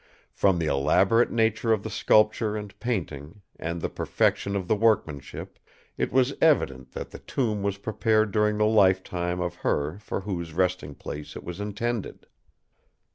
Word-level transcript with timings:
From 0.31 0.57
the 0.57 0.65
elaborate 0.65 1.29
nature 1.31 1.71
of 1.71 1.83
the 1.83 1.89
sculpture 1.91 2.57
and 2.57 2.79
painting, 2.79 3.43
and 3.57 3.79
the 3.79 3.87
perfection 3.87 4.55
of 4.55 4.67
the 4.67 4.75
workmanship, 4.75 5.59
it 5.95 6.11
was 6.11 6.33
evident 6.41 6.93
that 6.93 7.11
the 7.11 7.19
tomb 7.19 7.61
was 7.61 7.77
prepared 7.77 8.31
during 8.31 8.57
the 8.57 8.65
lifetime 8.65 9.39
of 9.39 9.53
her 9.57 9.99
for 9.99 10.21
whose 10.21 10.53
resting 10.55 10.95
place 10.95 11.35
it 11.35 11.43
was 11.43 11.59
intended. 11.61 12.25